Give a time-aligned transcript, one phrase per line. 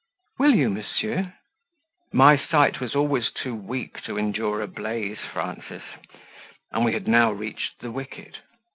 [0.39, 1.35] "Will you, monsieur?"
[2.11, 5.83] "My sight was always too weak to endure a blaze, Frances,"
[6.71, 8.37] and we had now reached the wicket.